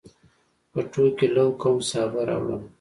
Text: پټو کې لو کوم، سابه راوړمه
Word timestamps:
پټو 0.71 1.05
کې 1.17 1.27
لو 1.35 1.47
کوم، 1.61 1.77
سابه 1.89 2.21
راوړمه 2.27 2.67